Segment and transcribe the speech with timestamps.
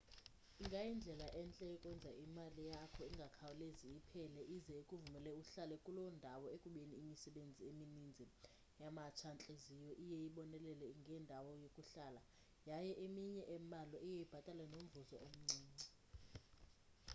[0.61, 8.25] ingayindlela entle yokwenza imali yakho ingakhawulezi iphele ize ikuvumele uhlale kuloo ndawo ekubeni imisebenzi emininzi
[8.81, 12.21] yamatsha-ntliziyo iye ibonelele ngendawo yokuhlala
[12.69, 15.87] yaye eminye embalwa iye ibhatale nomvuzo omncinci